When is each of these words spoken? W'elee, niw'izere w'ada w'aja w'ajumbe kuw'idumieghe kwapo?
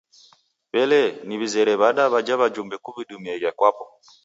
W'elee, 0.73 1.13
niw'izere 1.27 1.73
w'ada 1.81 2.03
w'aja 2.13 2.35
w'ajumbe 2.39 2.75
kuw'idumieghe 2.83 3.49
kwapo? 3.57 3.83